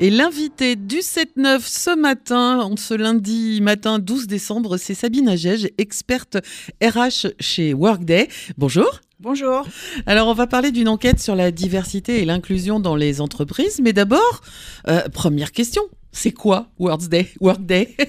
Et 0.00 0.10
l'invité 0.10 0.76
du 0.76 0.98
7-9 0.98 1.58
ce 1.60 1.96
matin, 1.96 2.72
ce 2.76 2.94
lundi 2.94 3.60
matin 3.60 3.98
12 3.98 4.28
décembre, 4.28 4.76
c'est 4.76 4.94
Sabine 4.94 5.28
Agege, 5.28 5.68
experte 5.76 6.36
RH 6.80 7.32
chez 7.40 7.74
Workday. 7.74 8.28
Bonjour. 8.56 9.00
Bonjour. 9.18 9.66
Alors, 10.06 10.28
on 10.28 10.34
va 10.34 10.46
parler 10.46 10.70
d'une 10.70 10.86
enquête 10.86 11.18
sur 11.18 11.34
la 11.34 11.50
diversité 11.50 12.22
et 12.22 12.24
l'inclusion 12.24 12.78
dans 12.78 12.94
les 12.94 13.20
entreprises. 13.20 13.80
Mais 13.82 13.92
d'abord, 13.92 14.42
euh, 14.86 15.00
première 15.08 15.50
question, 15.50 15.82
c'est 16.12 16.30
quoi 16.30 16.68
Workday? 16.78 17.28
Workday? 17.40 17.96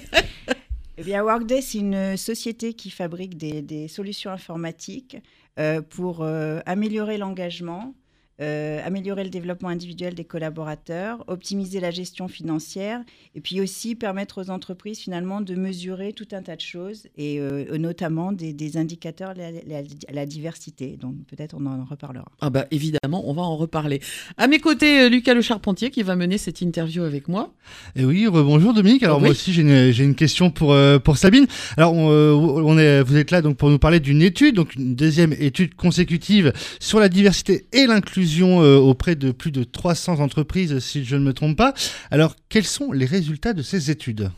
Eh 1.01 1.03
bien, 1.03 1.23
Workday, 1.23 1.61
c'est 1.61 1.77
une 1.77 2.17
société 2.17 2.73
qui 2.73 2.89
fabrique 2.89 3.37
des, 3.37 3.61
des 3.61 3.87
solutions 3.87 4.31
informatiques 4.31 5.15
euh, 5.57 5.81
pour 5.81 6.23
euh, 6.23 6.59
améliorer 6.65 7.17
l'engagement, 7.17 7.93
euh, 8.41 8.79
améliorer 8.85 9.23
le 9.23 9.29
développement 9.29 9.69
individuel 9.69 10.13
des 10.13 10.23
collaborateurs, 10.25 11.23
optimiser 11.27 11.79
la 11.79 11.91
gestion 11.91 12.27
financière 12.27 13.01
et 13.35 13.41
puis 13.41 13.59
aussi 13.61 13.95
permettre 13.95 14.41
aux 14.43 14.49
entreprises 14.49 14.99
finalement 14.99 15.41
de 15.41 15.55
mesurer 15.55 16.13
tout 16.13 16.27
un 16.31 16.41
tas 16.41 16.55
de 16.55 16.61
choses 16.61 17.07
et 17.17 17.39
euh, 17.39 17.77
notamment 17.77 18.31
des, 18.31 18.53
des 18.53 18.77
indicateurs 18.77 19.31
à 19.31 19.33
la, 19.33 19.51
la- 19.51 19.81
la 20.11 20.25
diversité. 20.25 20.97
Donc 20.99 21.15
peut-être 21.27 21.55
on 21.59 21.65
en 21.65 21.83
reparlera. 21.85 22.25
Ah 22.41 22.49
bah 22.49 22.65
évidemment, 22.71 23.23
on 23.29 23.33
va 23.33 23.41
en 23.41 23.57
reparler. 23.57 23.99
À 24.37 24.47
mes 24.47 24.59
côtés, 24.59 25.01
euh, 25.01 25.09
Lucas 25.09 25.33
Le 25.33 25.41
Charpentier 25.41 25.89
qui 25.89 26.03
va 26.03 26.15
mener 26.15 26.37
cette 26.37 26.61
interview 26.61 27.03
avec 27.03 27.27
moi. 27.27 27.53
Et 27.95 28.05
oui, 28.05 28.25
bonjour 28.31 28.73
Dominique. 28.73 29.03
Alors 29.03 29.17
Oui. 29.17 29.23
moi 29.23 29.31
aussi 29.31 29.51
j'ai 29.51 29.63
une, 29.63 29.91
j'ai 29.91 30.03
une 30.03 30.15
question 30.15 30.49
pour 30.51 30.71
euh, 30.71 30.97
pour 30.99 31.17
Sabine. 31.17 31.45
Alors 31.75 31.93
on, 31.93 32.09
euh, 32.11 32.31
on 32.33 32.77
est, 32.77 33.01
vous 33.03 33.17
êtes 33.17 33.31
là 33.31 33.41
donc 33.41 33.57
pour 33.57 33.69
nous 33.69 33.79
parler 33.79 33.99
d'une 33.99 34.21
étude, 34.21 34.55
donc 34.55 34.75
une 34.75 34.95
deuxième 34.95 35.33
étude 35.33 35.75
consécutive 35.75 36.53
sur 36.79 36.99
la 36.99 37.09
diversité 37.09 37.65
et 37.73 37.85
l'inclusion 37.85 38.28
euh, 38.37 38.77
auprès 38.77 39.15
de 39.15 39.31
plus 39.31 39.51
de 39.51 39.63
300 39.63 40.19
entreprises, 40.19 40.79
si 40.79 41.03
je 41.03 41.15
ne 41.15 41.23
me 41.23 41.33
trompe 41.33 41.57
pas. 41.57 41.73
Alors 42.11 42.35
quels 42.49 42.65
sont 42.65 42.91
les 42.91 43.05
résultats 43.05 43.53
de 43.53 43.61
ces 43.61 43.91
études? 43.91 44.31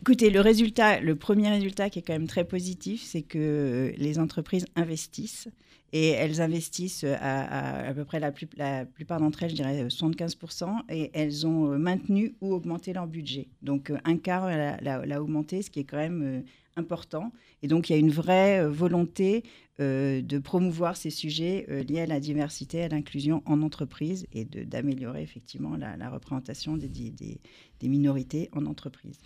Écoutez, 0.00 0.30
le 0.30 0.40
résultat, 0.40 1.00
le 1.00 1.14
premier 1.14 1.48
résultat 1.48 1.88
qui 1.88 2.00
est 2.00 2.02
quand 2.02 2.12
même 2.12 2.26
très 2.26 2.44
positif, 2.44 3.02
c'est 3.02 3.22
que 3.22 3.92
les 3.96 4.18
entreprises 4.18 4.66
investissent 4.76 5.48
et 5.94 6.08
elles 6.08 6.40
investissent 6.40 7.04
à, 7.04 7.88
à, 7.88 7.94
peu 7.94 8.04
près 8.04 8.18
la, 8.18 8.32
plupart 8.32 9.20
d'entre 9.20 9.44
elles, 9.44 9.50
je 9.50 9.54
dirais 9.54 9.84
euh, 9.84 9.88
75%, 9.88 10.80
et 10.90 11.10
elles 11.14 11.46
ont 11.46 11.70
euh, 11.70 11.78
maintenu 11.78 12.34
ou 12.40 12.52
augmenté 12.52 12.92
leur 12.92 13.06
budget. 13.06 13.46
Donc 13.62 13.90
euh, 13.90 13.98
un 14.04 14.16
quart 14.16 14.48
l'a, 14.48 15.22
augmenté, 15.22 15.62
ce 15.62 15.70
qui 15.70 15.78
est 15.78 15.84
quand 15.84 15.96
même 15.96 16.42
important. 16.76 17.32
Et 17.62 17.68
donc 17.68 17.88
il 17.88 17.92
y 17.92 17.96
a 17.96 17.98
une 17.98 18.10
vraie 18.10 18.66
volonté 18.66 19.44
euh, 19.80 20.22
de 20.22 20.38
promouvoir 20.38 20.96
ces 20.96 21.10
sujets 21.10 21.66
euh, 21.68 21.82
liés 21.82 22.00
à 22.02 22.06
la 22.06 22.20
diversité, 22.20 22.82
à 22.84 22.88
l'inclusion 22.88 23.42
en 23.44 23.60
entreprise 23.62 24.26
et 24.32 24.44
d'améliorer 24.44 25.22
effectivement 25.22 25.76
la, 25.76 26.08
représentation 26.10 26.76
des- 26.76 26.88
des 26.88 27.88
minorités 27.88 28.50
en 28.52 28.66
entreprise. 28.66 29.16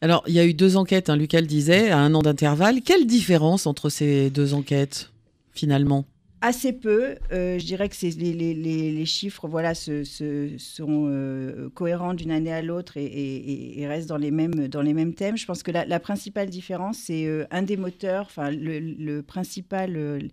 Alors, 0.00 0.24
il 0.26 0.34
y 0.34 0.38
a 0.38 0.46
eu 0.46 0.54
deux 0.54 0.76
enquêtes, 0.76 1.10
hein, 1.10 1.16
Lucas 1.16 1.40
le 1.42 1.46
disait, 1.46 1.90
à 1.90 1.98
un 1.98 2.14
an 2.14 2.22
d'intervalle. 2.22 2.80
Quelle 2.82 3.06
différence 3.06 3.66
entre 3.66 3.90
ces 3.90 4.30
deux 4.30 4.54
enquêtes, 4.54 5.12
finalement? 5.52 6.04
Assez 6.40 6.72
peu. 6.72 7.16
Euh, 7.32 7.58
je 7.58 7.66
dirais 7.66 7.88
que 7.88 7.96
les, 8.06 9.06
chiffres 9.06 9.48
voilà, 9.48 9.74
sont 9.74 9.96
euh, 9.98 11.68
cohérents 11.70 12.14
d'une 12.14 12.30
année 12.30 12.52
à 12.52 12.62
l'autre 12.62 12.92
et, 12.96 13.84
restent 13.88 14.08
dans 14.08 14.16
les, 14.16 14.30
mêmes, 14.30 15.14
thèmes. 15.14 15.36
Je 15.36 15.46
pense 15.46 15.64
que 15.64 15.72
la, 15.72 16.00
principale 16.00 16.48
différence, 16.48 16.98
c'est 16.98 17.26
euh, 17.26 17.44
un 17.50 17.62
des 17.62 17.76
moteurs, 17.76 18.26
enfin, 18.26 18.50
le, 18.52 18.78
le 18.78 19.22
principal, 19.22 20.30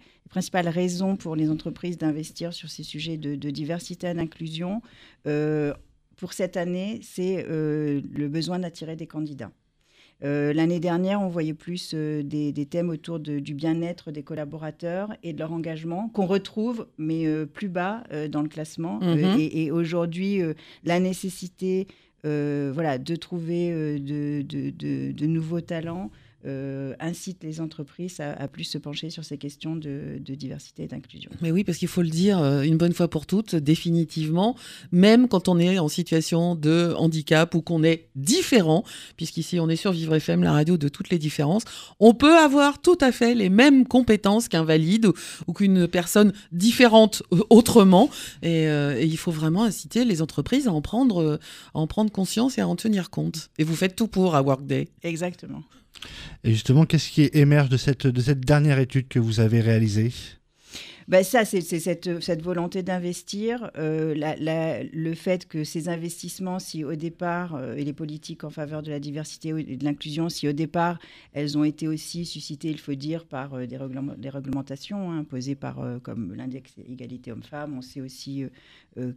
pour 1.17 1.35
les 1.35 1.49
entreprises 1.49 1.97
d'investir 1.97 2.53
sur 2.53 2.69
ces 2.69 2.83
sujets 2.83 3.17
de, 3.17 3.49
diversité 3.49 4.07
et 4.07 4.13
d'inclusion. 4.13 4.81
pour 5.23 6.33
cette 6.33 6.55
année, 6.55 6.99
c'est 7.01 7.43
le 7.47 8.27
besoin 8.27 8.59
d'attirer 8.59 8.95
des 8.95 9.07
candidats. 9.07 9.51
Euh, 10.23 10.53
L'année 10.53 10.79
dernière, 10.79 11.21
on 11.21 11.27
voyait 11.27 11.53
plus 11.53 11.91
euh, 11.93 12.23
des, 12.23 12.51
des 12.53 12.65
thèmes 12.65 12.89
autour 12.89 13.19
de- 13.19 13.39
du 13.39 13.53
bien-être 13.53 14.11
des 14.11 14.23
collaborateurs 14.23 15.13
et 15.23 15.33
de 15.33 15.39
leur 15.39 15.51
engagement, 15.51 16.07
qu'on 16.09 16.25
retrouve, 16.25 16.87
mais 16.97 17.25
euh, 17.27 17.45
plus 17.45 17.67
bas 17.67 18.03
dans 18.31 18.41
le 18.41 18.47
classement. 18.47 18.99
Mhm. 19.01 19.35
et 19.39 19.63
et 19.65 19.71
aujourd'hui, 19.71 20.41
la 20.83 20.99
nécessité 20.99 21.87
voilà, 22.23 22.97
de 22.97 23.15
trouver 23.15 23.99
de, 23.99 24.41
de- 24.41 24.71
de- 24.71 25.11
de 25.11 25.25
nouveaux 25.27 25.61
talents 25.61 26.09
euh, 26.45 26.93
incite 26.99 27.43
les 27.43 27.59
entreprises 27.61 28.19
à, 28.19 28.33
à 28.33 28.47
plus 28.47 28.63
se 28.65 28.77
pencher 28.77 29.09
sur 29.09 29.23
ces 29.23 29.37
questions 29.37 29.75
de, 29.75 30.19
de 30.19 30.35
diversité 30.35 30.83
et 30.83 30.87
d'inclusion. 30.87 31.31
Mais 31.41 31.51
oui, 31.51 31.63
parce 31.63 31.77
qu'il 31.77 31.87
faut 31.87 32.01
le 32.01 32.09
dire 32.09 32.39
euh, 32.39 32.61
une 32.61 32.77
bonne 32.77 32.93
fois 32.93 33.07
pour 33.07 33.25
toutes, 33.25 33.55
définitivement, 33.55 34.55
même 34.91 35.27
quand 35.27 35.47
on 35.47 35.57
est 35.57 35.79
en 35.79 35.87
situation 35.87 36.55
de 36.55 36.93
handicap 36.97 37.55
ou 37.55 37.61
qu'on 37.61 37.83
est 37.83 38.09
différent, 38.15 38.83
puisqu'ici 39.17 39.59
on 39.59 39.69
est 39.69 39.75
sur 39.75 39.91
Vivre 39.91 40.15
FM, 40.15 40.43
la 40.43 40.51
radio 40.51 40.77
de 40.77 40.87
toutes 40.87 41.09
les 41.09 41.17
différences, 41.17 41.63
on 41.99 42.13
peut 42.13 42.37
avoir 42.37 42.81
tout 42.81 42.97
à 43.01 43.11
fait 43.11 43.33
les 43.33 43.49
mêmes 43.49 43.87
compétences 43.87 44.47
qu'un 44.47 44.63
valide 44.63 45.07
ou, 45.07 45.13
ou 45.47 45.53
qu'une 45.53 45.87
personne 45.87 46.33
différente 46.51 47.23
euh, 47.33 47.39
autrement. 47.49 48.09
Et, 48.43 48.67
euh, 48.67 48.99
et 48.99 49.05
il 49.05 49.17
faut 49.17 49.31
vraiment 49.31 49.63
inciter 49.63 50.05
les 50.05 50.21
entreprises 50.21 50.67
à 50.67 50.73
en, 50.73 50.81
prendre, 50.81 51.39
à 51.73 51.79
en 51.79 51.87
prendre 51.87 52.11
conscience 52.11 52.57
et 52.57 52.61
à 52.61 52.67
en 52.67 52.75
tenir 52.75 53.09
compte. 53.09 53.49
Et 53.57 53.63
vous 53.63 53.75
faites 53.75 53.95
tout 53.95 54.07
pour 54.07 54.35
à 54.35 54.41
Workday. 54.41 54.89
Exactement. 55.03 55.63
Et 56.43 56.51
justement, 56.51 56.85
qu'est-ce 56.85 57.09
qui 57.09 57.29
émerge 57.33 57.69
de 57.69 57.77
cette 57.77 58.07
de 58.07 58.21
cette 58.21 58.41
dernière 58.41 58.79
étude 58.79 59.07
que 59.07 59.19
vous 59.19 59.39
avez 59.39 59.61
réalisée? 59.61 60.11
Ben 61.07 61.23
ça, 61.23 61.45
c'est 61.45 61.61
cette, 61.61 62.41
volonté 62.41 62.81
d'investir, 62.81 63.69
euh, 63.77 64.15
le 64.91 65.13
fait 65.13 65.47
que 65.47 65.63
ces 65.63 65.87
investissements, 65.87 66.57
si 66.57 66.83
au 66.83 66.95
départ, 66.95 67.53
euh, 67.53 67.75
et 67.75 67.83
les 67.83 67.93
politiques 67.93 68.43
en 68.43 68.49
faveur 68.49 68.81
de 68.81 68.89
la 68.89 68.99
diversité 68.99 69.49
et 69.49 69.77
de 69.77 69.85
l'inclusion, 69.85 70.29
si 70.29 70.47
au 70.47 70.51
départ, 70.51 70.97
elles 71.33 71.59
ont 71.59 71.63
été 71.63 71.87
aussi 71.87 72.25
suscitées, 72.25 72.71
il 72.71 72.79
faut 72.79 72.95
dire, 72.95 73.25
par 73.25 73.53
euh, 73.53 73.67
des, 73.67 73.77
réglement- 73.77 74.15
des 74.17 74.29
réglementations 74.29 75.11
hein, 75.11 75.19
imposées 75.19 75.53
par, 75.53 75.77
comme 76.01 76.33
l'index 76.33 76.73
égalité 76.89 77.31
homme-femme, 77.31 77.77
on 77.77 77.81
sait 77.83 78.01
aussi 78.01 78.43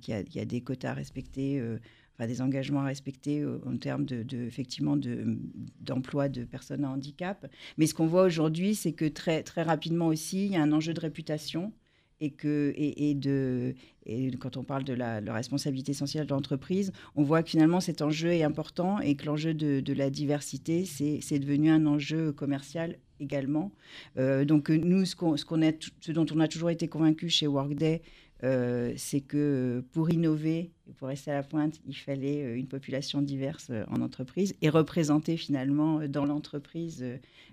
qu'il 0.03 0.15
y, 0.15 0.37
y 0.37 0.41
a 0.41 0.45
des 0.45 0.60
quotas 0.60 0.95
euh, 1.39 1.78
des 2.26 2.40
engagements 2.42 2.80
à 2.80 2.86
respecter 2.86 3.44
en 3.44 3.76
termes 3.76 4.04
de, 4.04 4.22
de- 4.22 5.38
d'emploi 5.80 6.28
de, 6.28 6.44
personnes 6.44 6.84
à 6.84 6.90
handicap. 6.90 7.46
Mais 7.76 7.86
ce 7.86 7.94
qu'on 7.94 8.06
voit 8.06 8.24
aujourd'hui, 8.24 8.74
c'est 8.74 8.92
que 8.92 9.04
très, 9.06 9.42
très 9.42 9.62
rapidement 9.62 10.08
aussi, 10.08 10.46
il 10.46 10.52
y 10.52 10.56
a 10.56 10.62
un 10.62 10.72
enjeu 10.72 10.92
de 10.94 11.00
réputation 11.00 11.72
et 12.20 12.30
que 12.30 12.72
et, 12.76 13.14
de 13.14 13.74
et 14.04 14.30
quand 14.32 14.56
on 14.56 14.64
parle 14.64 14.84
de 14.84 14.92
la, 14.92 15.20
la 15.20 15.32
responsabilité 15.32 15.92
essentielle 15.92 16.26
de 16.26 16.30
l'entreprise, 16.32 16.92
on 17.14 17.22
voit 17.22 17.42
que 17.42 17.50
finalement 17.50 17.80
cet 17.80 18.02
enjeu 18.02 18.30
est 18.30 18.42
important 18.42 18.98
et 19.00 19.14
que 19.14 19.26
l'enjeu 19.26 19.54
de, 19.54 19.80
de 19.80 19.92
la 19.92 20.10
diversité, 20.10 20.84
c'est 20.84 21.38
devenu 21.38 21.70
un 21.70 21.86
enjeu 21.86 22.32
commercial 22.32 22.96
également. 23.20 23.72
Euh, 24.16 24.44
donc 24.44 24.70
nous, 24.70 25.04
ce, 25.04 25.14
qu'on, 25.14 25.36
ce, 25.36 25.44
qu'on 25.44 25.60
ce 26.00 26.12
dont 26.12 26.26
on 26.34 26.40
a 26.40 26.48
toujours 26.48 26.70
été 26.70 26.88
convaincus 26.88 27.32
chez 27.32 27.46
Workday, 27.46 28.02
euh, 28.44 28.92
c'est 28.96 29.20
que 29.20 29.84
pour 29.92 30.10
innover, 30.10 30.72
pour 30.97 31.09
rester 31.09 31.31
à 31.31 31.34
la 31.34 31.43
pointe, 31.43 31.81
il 31.87 31.97
fallait 31.97 32.43
euh, 32.43 32.56
une 32.56 32.66
population 32.66 33.21
diverse 33.21 33.69
euh, 33.71 33.84
en 33.88 34.00
entreprise 34.00 34.54
et 34.62 34.69
représenter 34.69 35.37
finalement 35.37 36.00
euh, 36.00 36.09
dans 36.09 36.25
l'entreprise 36.25 37.04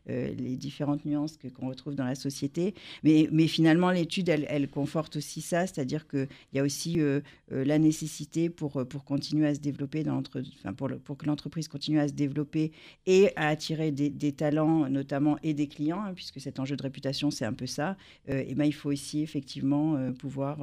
les 0.07 0.55
différentes 0.55 1.03
nuances 1.05 1.39
qu'on 1.55 1.67
retrouve 1.67 1.95
dans 1.95 2.05
la 2.05 2.13
société. 2.13 2.75
Mais, 3.03 3.47
finalement, 3.47 3.89
l'étude, 3.89 4.29
elle, 4.29 4.69
conforte 4.69 5.15
aussi 5.15 5.41
ça, 5.41 5.65
c'est-à-dire 5.65 6.07
qu'il 6.07 6.27
y 6.53 6.59
a 6.59 6.63
aussi 6.63 6.99
la 7.49 7.79
nécessité 7.79 8.51
pour, 8.51 8.85
pour 8.87 9.03
continuer 9.03 9.47
à 9.47 9.55
se 9.55 9.59
développer, 9.59 10.03
dans 10.03 10.21
enfin, 10.59 10.73
pour, 10.73 10.89
pour 11.03 11.17
que 11.17 11.25
l'entreprise 11.25 11.67
continue 11.67 11.99
à 11.99 12.07
se 12.07 12.13
développer 12.13 12.71
et 13.07 13.31
à 13.35 13.47
attirer 13.47 13.91
des, 13.91 14.31
talents, 14.31 14.87
notamment, 14.89 15.39
et 15.41 15.55
des 15.55 15.65
clients, 15.65 16.03
hein, 16.03 16.13
puisque 16.13 16.39
cet 16.39 16.59
enjeu 16.59 16.75
de 16.75 16.83
réputation, 16.83 17.31
c'est 17.31 17.45
un 17.45 17.53
peu 17.53 17.65
ça. 17.65 17.97
Et 18.27 18.53
ben, 18.53 18.65
il 18.65 18.75
faut 18.75 18.91
aussi 18.91 19.21
effectivement 19.21 20.13
pouvoir 20.13 20.59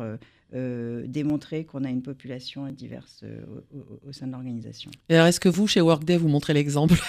euh, 0.54 1.04
démontrer 1.06 1.64
qu'on 1.64 1.84
a 1.84 1.90
une 1.90 2.02
population 2.02 2.66
diverse 2.68 3.20
euh, 3.24 3.40
au, 3.74 3.78
au- 3.78 4.00
au 4.08 4.12
sein 4.12 4.26
de 4.26 4.32
l'organisation. 4.32 4.90
Et 5.08 5.14
alors, 5.14 5.26
est-ce 5.26 5.40
que 5.40 5.48
vous, 5.48 5.66
chez 5.66 5.80
Workday, 5.80 6.16
vous 6.16 6.28
montrez 6.28 6.54
l'exemple? 6.54 6.94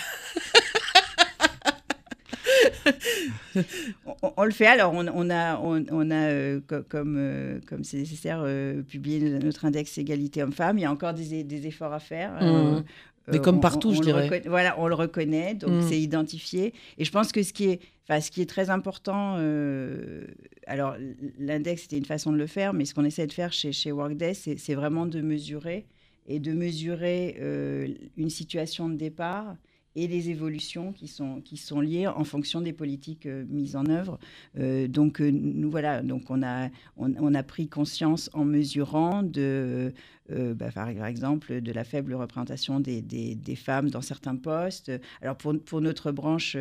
on, 4.38 4.44
le 4.46 4.52
fait. 4.52 4.68
Alors, 4.68 4.94
on, 4.94 5.30
a, 5.30 5.60
on, 5.60 6.12
a 6.12 6.60
comme 6.90 7.62
comme 7.68 7.84
c'est 7.84 7.98
nécessaire, 7.98 8.46
publié 8.88 9.20
notre 9.40 9.66
index 9.66 9.98
égalité 9.98 10.44
homme-femme. 10.44 10.78
Il 10.78 10.82
y 10.82 10.86
a 10.86 10.92
encore 10.92 11.14
des, 11.14 11.44
des 11.44 11.68
efforts 11.68 11.94
à 11.94 12.00
faire. 12.00 12.34
Mmh. 12.42 12.84
Mais 13.32 13.40
comme 13.40 13.60
partout, 13.60 13.94
je 13.94 14.02
dirais. 14.02 14.42
Voilà, 14.48 14.76
on 14.80 14.88
le 14.88 14.96
reconnaît, 14.96 15.54
donc 15.54 15.72
mmh. 15.72 15.88
c'est 15.88 16.00
identifié. 16.00 16.74
Et 16.98 17.06
je 17.06 17.12
pense 17.12 17.32
que 17.32 17.44
ce 17.44 17.54
qui 17.54 17.66
est, 17.66 17.80
enfin, 18.08 18.20
ce 18.20 18.32
qui 18.32 18.42
est 18.42 18.50
très 18.50 18.70
important, 18.70 19.36
alors 20.68 20.96
l'index 21.40 21.84
c'était 21.84 21.98
une 21.98 22.06
façon 22.06 22.32
de 22.32 22.38
le 22.38 22.48
faire, 22.48 22.74
mais 22.74 22.86
ce 22.86 22.94
qu'on 22.94 23.06
essaie 23.06 23.28
de 23.28 23.34
faire 23.34 23.54
chez, 23.54 23.72
chez 23.72 23.92
Workday, 23.92 24.34
c'est 24.34 24.76
vraiment 24.76 25.06
de 25.06 25.22
mesurer 25.22 25.86
et 26.28 26.40
de 26.40 26.54
mesurer 26.54 27.38
une 28.18 28.30
situation 28.30 28.90
de 28.90 28.96
départ 28.96 29.56
et 29.96 30.08
les 30.08 30.30
évolutions 30.30 30.92
qui 30.92 31.08
sont, 31.08 31.42
qui 31.42 31.58
sont 31.58 31.80
liées 31.80 32.08
en 32.08 32.24
fonction 32.24 32.62
des 32.62 32.74
politiques 32.74 33.26
euh, 33.26 33.46
mises 33.50 33.76
en 33.76 33.86
œuvre. 33.86 34.20
Euh, 34.58 34.88
donc, 34.88 35.22
euh, 35.22 35.30
nous 35.32 35.70
voilà, 35.70 36.02
donc 36.02 36.30
on 36.30 36.42
a, 36.44 36.70
on, 36.98 37.34
a 37.36 37.44
pris 37.44 37.68
conscience 37.68 38.30
en 38.34 38.46
mesurant 38.46 39.24
de, 39.24 39.94
bah, 40.30 40.72
par, 40.74 40.88
exemple, 40.88 41.62
de 41.62 41.72
la 41.72 41.84
faible 41.84 42.14
représentation 42.14 42.80
des, 42.80 43.02
des, 43.02 43.56
femmes 43.56 43.90
dans 43.90 44.02
certains 44.02 44.36
postes. 44.36 44.92
Alors, 45.22 45.36
pour, 45.36 45.54
pour 45.60 45.82
notre 45.82 46.12
branche 46.12 46.56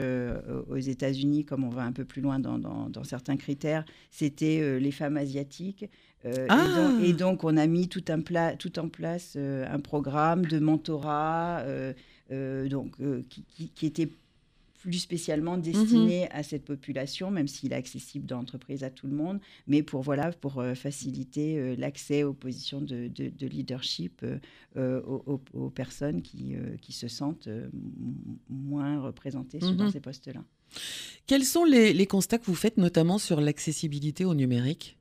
aux 0.69 0.79
États-Unis, 0.79 1.45
comme 1.45 1.65
on 1.65 1.71
va 1.71 1.83
un 1.83 1.93
peu 1.93 2.05
plus 2.05 2.23
loin 2.23 2.39
dans, 2.39 2.59
dans, 2.59 3.05
certains 3.05 3.37
critères, 3.37 3.85
c'était 4.11 4.79
les 4.81 4.91
femmes 4.91 5.17
asiatiques. 5.17 5.89
Ah 6.49 6.91
et, 7.03 7.13
donc, 7.13 7.45
on 7.45 7.57
a 7.57 7.67
mis 7.67 7.89
tout, 7.89 8.05
un 8.09 8.21
pla 8.21 8.57
tout 8.57 8.79
en 8.79 8.89
place 8.89 9.37
un 9.37 9.81
programme 9.81 10.47
de 10.47 10.59
mentorat 10.59 11.63
euh, 11.67 11.93
donc, 12.69 12.95
euh, 13.01 13.23
qui, 13.29 13.87
était 13.87 14.09
plus 14.75 14.99
spécialement 14.99 15.59
destiné 15.59 16.23
mhm. 16.23 16.29
à 16.33 16.43
cette 16.43 16.65
population, 16.65 17.31
même 17.31 17.47
s'il 17.47 17.73
est 17.73 17.77
accessible 17.77 18.27
dans 18.27 18.39
l'entreprise 18.39 18.83
à 18.83 18.91
tout 18.91 19.07
le 19.07 19.15
monde, 19.15 19.39
mais 19.69 19.83
pour, 19.83 20.03
voilà, 20.03 20.33
pour 20.33 20.59
euh, 20.59 20.75
faciliter 20.75 21.77
l'accès 21.77 22.25
aux 22.25 22.33
positions 22.33 22.81
de, 22.81 23.11
leadership 23.41 24.25
aux, 24.77 25.71
personnes 25.71 26.23
qui, 26.23 26.55
qui 26.81 26.93
se 26.93 27.09
sentent 27.09 27.49
moins 28.49 29.01
représentées 29.01 29.59
dans 29.59 29.73
mhm. 29.73 29.93
ces 29.93 30.01
postes-là. 30.01 30.43
Quels 31.27 31.45
sont 31.45 31.65
les, 31.65 31.93
les, 31.93 32.07
constats 32.07 32.39
que 32.39 32.47
vous 32.47 32.55
faites 32.55 32.79
notamment 32.79 33.19
sur 33.19 33.41
l'accessibilité 33.41 34.25
au 34.25 34.35
numérique 34.35 34.97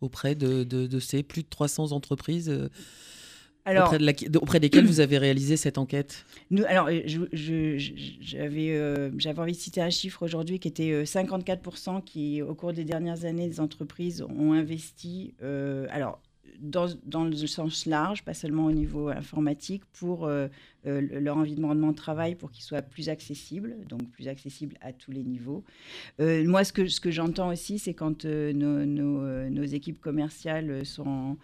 auprès 0.00 0.34
de, 0.34 0.98
ces 0.98 1.22
plus 1.22 1.42
de 1.42 1.48
300 1.48 1.92
entreprises 1.92 2.50
auprès, 3.66 4.60
desquels 4.60 4.86
vous 4.86 5.00
avez 5.00 5.18
réalisé 5.18 5.56
cette 5.56 5.78
enquête? 5.78 6.24
Nous, 6.50 6.64
Alors, 6.66 6.88
euh, 6.88 7.00
j'avais 8.20 8.70
euh, 8.70 9.10
envie 9.36 9.52
de 9.52 9.56
citer 9.56 9.80
un 9.80 9.90
chiffre 9.90 10.22
aujourd'hui 10.24 10.58
qui 10.58 10.68
était 10.68 11.02
54% 11.04 11.96
euh, 11.96 12.00
qui, 12.00 12.42
au 12.42 12.54
cours 12.54 12.72
des 12.72 12.84
dernières 12.84 13.24
années, 13.24 13.48
des 13.48 13.60
entreprises 13.60 14.22
ont 14.22 14.52
investi. 14.52 15.34
alors, 15.90 16.20
dans, 16.58 16.88
dans, 17.06 17.24
le 17.24 17.34
sens 17.46 17.86
large, 17.86 18.22
pas 18.22 18.34
seulement 18.34 18.66
au 18.66 18.72
niveau 18.72 19.08
informatique, 19.08 19.82
pour 19.92 20.28
leur 20.84 21.36
environnement 21.36 21.92
de 21.92 21.96
travail, 21.96 22.34
pour 22.34 22.50
qu'il 22.50 22.62
soit 22.62 22.82
plus 22.82 23.08
accessible, 23.08 23.76
donc 23.88 24.10
plus 24.10 24.28
accessible 24.28 24.76
à 24.82 24.92
tous 24.92 25.10
les 25.10 25.22
niveaux. 25.22 25.64
moi, 26.18 26.64
ce 26.64 26.72
que, 26.72 26.86
ce 26.86 27.00
que 27.00 27.10
j'entends 27.10 27.50
aussi, 27.50 27.78
c'est 27.78 27.94
quand 27.94 28.26
nos, 28.26 28.84
nos, 28.84 29.48
nos, 29.48 29.64
équipes 29.64 30.00
commerciales 30.00 30.84
sont 30.84 31.30
euh, 31.30 31.34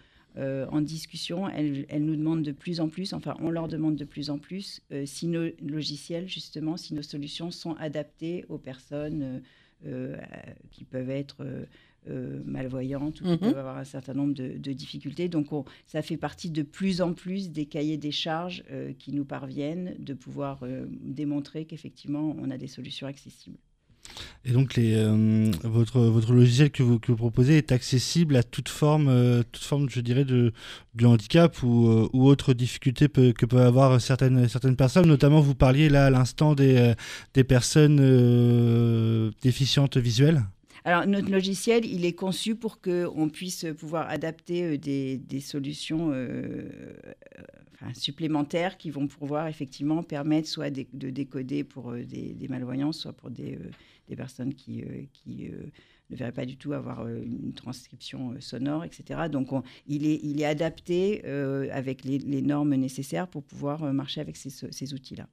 en 0.71 0.81
discussion, 0.81 1.49
elles, 1.49 1.85
nous 1.99 2.15
demandent 2.15 2.43
de 2.43 2.51
plus 2.51 2.79
en 2.79 2.89
plus, 2.89 3.13
enfin 3.13 3.35
on 3.39 3.49
leur 3.49 3.67
demande 3.67 3.95
de 3.95 4.05
plus 4.05 4.29
en 4.29 4.37
plus 4.37 4.81
euh, 4.91 5.05
si 5.05 5.27
nos 5.27 5.49
logiciels, 5.61 6.27
justement, 6.27 6.77
si 6.77 6.93
nos 6.93 7.01
solutions 7.01 7.51
sont 7.51 7.73
adaptées 7.75 8.45
aux 8.49 8.57
personnes 8.57 9.41
euh, 9.85 10.17
qui 10.71 10.83
peuvent 10.83 11.09
être 11.09 11.45
malvoyantes 12.45 13.19
ou 13.19 13.25
qui 13.25 13.31
mhm. 13.31 13.37
peuvent 13.39 13.57
avoir 13.57 13.77
un 13.77 13.83
certain 13.83 14.13
nombre 14.13 14.33
de, 14.33 14.71
difficultés. 14.71 15.27
Donc 15.27 15.47
ça 15.85 16.01
fait 16.01 16.15
partie 16.15 16.49
de 16.49 16.61
plus 16.61 17.01
en 17.01 17.13
plus 17.13 17.49
des 17.51 17.65
cahiers 17.65 17.97
des 17.97 18.13
charges 18.13 18.63
qui 18.97 19.11
nous 19.11 19.25
parviennent 19.25 19.93
de 19.99 20.13
pouvoir 20.13 20.63
démontrer 21.01 21.65
qu'effectivement 21.65 22.33
on 22.39 22.49
a 22.49 22.57
des 22.57 22.67
solutions 22.67 23.07
accessibles. 23.07 23.57
Et 24.47 24.53
donc, 24.53 24.77
euh, 24.77 25.51
votre, 25.63 26.33
logiciel 26.33 26.71
que 26.71 26.81
vous, 26.81 26.99
proposez 26.99 27.57
est 27.57 27.73
accessible 27.73 28.37
à 28.37 28.43
toute 28.43 28.69
forme, 28.69 29.09
euh, 29.09 29.43
toute 29.51 29.63
forme 29.63 29.89
je 29.89 29.99
dirais, 29.99 30.23
de, 30.23 30.53
handicap 31.03 31.61
ou, 31.63 31.89
euh, 31.89 32.07
ou 32.13 32.25
autre 32.25 32.53
difficulté 32.53 33.09
que 33.09 33.45
peuvent 33.45 33.67
avoir 33.67 33.99
certaines, 33.99 34.47
personnes. 34.77 35.07
Notamment, 35.07 35.41
vous 35.41 35.53
parliez 35.53 35.89
là 35.89 36.05
à 36.05 36.09
l'instant 36.09 36.55
des, 36.55 36.93
des 37.33 37.43
personnes 37.43 37.97
déficientes 39.41 39.97
visuelles. 39.97 40.43
Alors, 40.85 41.05
notre 41.05 41.29
logiciel, 41.29 41.85
il 41.85 42.05
est 42.05 42.13
conçu 42.13 42.55
pour 42.55 42.79
qu'on 42.79 43.27
puisse 43.27 43.65
pouvoir 43.77 44.09
adapter 44.09 44.77
des, 44.77 45.17
des 45.17 45.41
solutions 45.41 46.13
supplémentaires 47.93 48.77
qui 48.77 48.91
vont 48.91 49.07
pouvoir 49.07 49.47
effectivement 49.47 50.03
permettre 50.03 50.47
soit 50.47 50.69
de, 50.69 51.09
décoder 51.09 51.65
pour 51.65 51.91
des, 51.91 52.33
des, 52.33 52.47
malvoyants, 52.47 52.93
soit 52.93 53.11
pour 53.11 53.29
des, 53.29 53.59
des 54.07 54.15
personnes 54.15 54.53
qui, 54.53 54.81
euh, 54.81 55.03
qui 55.13 55.47
euh, 55.47 55.71
ne 56.09 56.15
verraient 56.15 56.31
pas 56.31 56.45
du 56.45 56.57
tout 56.57 56.73
avoir 56.73 57.01
euh, 57.01 57.21
une 57.23 57.53
transcription 57.53 58.35
sonore, 58.39 58.83
etc. 58.83 59.21
Donc 59.31 59.49
il, 59.87 60.05
est, 60.05 60.19
il 60.23 60.41
est 60.41 60.45
adapté 60.45 61.23
avec 61.71 62.03
les, 62.03 62.41
normes 62.41 62.75
nécessaires 62.75 63.27
pour 63.27 63.43
pouvoir 63.43 63.93
marcher 63.93 64.21
avec 64.21 64.37
ces, 64.37 64.49
ces 64.49 64.93
outils-là. 64.93 65.27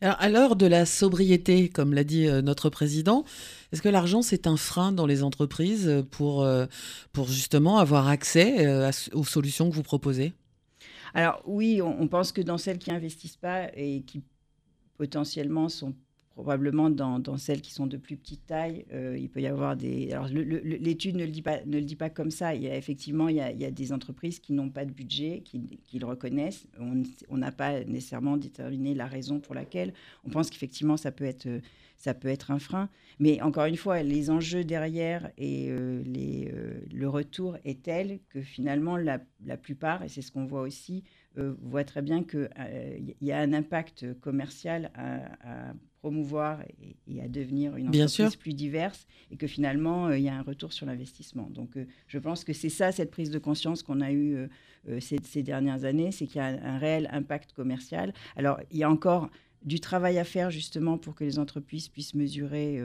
Alors, 0.00 0.16
à 0.18 0.28
l'heure 0.28 0.56
de 0.56 0.66
la 0.66 0.86
sobriété, 0.86 1.68
comme 1.68 1.92
l'a 1.94 2.04
dit 2.04 2.26
notre 2.42 2.70
président, 2.70 3.24
est-ce 3.72 3.82
que 3.82 3.88
l'argent, 3.88 4.22
c'est 4.22 4.46
un 4.46 4.56
frein 4.56 4.92
dans 4.92 5.06
les 5.06 5.22
entreprises 5.22 6.04
pour, 6.10 6.46
pour 7.12 7.28
justement 7.28 7.78
avoir 7.78 8.08
accès 8.08 8.90
aux 9.12 9.24
solutions 9.24 9.70
que 9.70 9.74
vous 9.74 9.82
proposez? 9.82 10.32
Alors 11.14 11.42
oui, 11.46 11.82
on, 11.82 12.00
on, 12.00 12.08
pense 12.08 12.32
que 12.32 12.40
dans 12.40 12.58
celles 12.58 12.78
qui 12.78 12.90
investissent 12.90 13.36
pas 13.36 13.68
et 13.76 14.02
qui 14.02 14.22
potentiellement 14.96 15.68
sont 15.68 15.94
probablement 16.32 16.90
dans, 16.90 17.36
celles 17.36 17.60
qui 17.60 17.72
sont 17.72 17.86
de 17.86 17.96
plus 17.96 18.16
petite 18.16 18.46
taille, 18.46 18.84
euh, 18.92 19.16
il 19.18 19.28
peut 19.28 19.40
y 19.40 19.46
avoir 19.46 19.76
des. 19.76 20.12
Alors 20.12 20.28
l'étude 20.28 21.16
ne 21.16 21.24
le 21.24 21.30
dit 21.30 21.42
pas, 21.42 21.64
ne 21.64 21.78
le 21.78 21.84
dit 21.84 21.96
pas 21.96 22.10
comme 22.10 22.30
ça. 22.30 22.54
Il 22.54 22.62
y 22.62 22.68
a 22.68 22.76
effectivement 22.76 23.28
il 23.28 23.36
y 23.36 23.40
a, 23.40 23.70
des 23.70 23.92
entreprises 23.92 24.38
qui 24.38 24.52
n'ont 24.52 24.70
pas 24.70 24.84
de 24.84 24.92
budget, 24.92 25.42
qui, 25.44 25.78
qui 25.84 25.98
le 25.98 26.06
reconnaissent. 26.06 26.66
On 27.28 27.36
n'a 27.36 27.52
pas 27.52 27.84
nécessairement 27.84 28.36
déterminé 28.36 28.94
la 28.94 29.06
raison 29.06 29.40
pour 29.40 29.54
laquelle. 29.54 29.92
On 30.24 30.30
pense 30.30 30.50
qu'effectivement 30.50 30.96
ça 30.96 31.12
peut 31.12 31.24
être 31.24 31.48
ça 31.96 32.14
peut 32.14 32.28
être 32.28 32.50
un 32.50 32.58
frein. 32.58 32.88
Mais 33.20 33.40
encore 33.42 33.66
une 33.66 33.76
fois, 33.76 34.02
les 34.02 34.28
enjeux 34.28 34.64
derrière 34.64 35.30
et 35.38 35.68
euh, 35.70 36.02
les, 36.04 36.50
euh, 36.52 36.80
le 36.92 37.08
retour 37.08 37.56
est 37.64 37.82
tel 37.82 38.18
que 38.28 38.40
finalement 38.40 38.96
la, 38.96 39.20
la 39.44 39.56
plupart, 39.56 40.02
et 40.02 40.08
c'est 40.08 40.22
ce 40.22 40.32
qu'on 40.32 40.46
voit 40.46 40.62
aussi, 40.62 41.04
voient 41.36 41.84
très 41.84 42.02
bien 42.02 42.24
qu'il 42.24 42.50
il 43.20 43.26
y 43.26 43.32
a 43.32 43.38
un 43.38 43.54
impact 43.54 44.20
commercial 44.20 44.90
à 44.94 45.72
promouvoir 46.02 46.58
et, 47.06 47.22
à 47.22 47.28
devenir 47.28 47.76
une 47.76 47.88
entreprise 47.88 48.34
plus 48.34 48.54
diverse 48.54 49.06
et 49.30 49.36
que 49.36 49.46
finalement, 49.46 50.08
euh, 50.08 50.18
il 50.18 50.24
y 50.24 50.28
a 50.28 50.34
un 50.34 50.42
retour 50.42 50.72
sur 50.72 50.84
l'investissement. 50.84 51.48
Donc, 51.48 51.76
euh, 51.76 51.86
je 52.08 52.18
pense 52.18 52.42
que 52.42 52.52
c'est 52.52 52.70
ça, 52.70 52.90
cette 52.90 53.12
prise 53.12 53.30
de 53.30 53.38
conscience 53.38 53.84
qu'on 53.84 54.00
a 54.00 54.10
eue 54.10 54.48
euh, 54.88 54.98
ces, 55.00 55.42
dernières 55.44 55.84
années, 55.84 56.10
c'est 56.10 56.26
qu'il 56.26 56.38
y 56.38 56.44
a 56.44 56.46
un, 56.46 56.78
réel 56.78 57.08
impact 57.12 57.52
commercial. 57.52 58.12
Alors, 58.34 58.58
il 58.72 58.78
y 58.78 58.82
a 58.82 58.90
encore 58.90 59.30
du 59.62 59.78
travail 59.78 60.18
à 60.18 60.24
faire 60.24 60.50
justement 60.50 60.98
pour 60.98 61.14
que 61.14 61.22
les 61.22 61.38
entreprises 61.38 61.88
puissent 61.88 62.14
mesurer 62.14 62.80